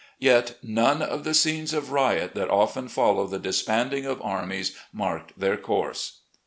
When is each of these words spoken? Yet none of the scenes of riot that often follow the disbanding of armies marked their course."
Yet 0.17 0.57
none 0.63 1.03
of 1.03 1.23
the 1.25 1.35
scenes 1.35 1.75
of 1.75 1.91
riot 1.91 2.33
that 2.33 2.49
often 2.49 2.87
follow 2.87 3.27
the 3.27 3.37
disbanding 3.37 4.07
of 4.07 4.19
armies 4.23 4.75
marked 4.91 5.39
their 5.39 5.57
course." 5.57 6.21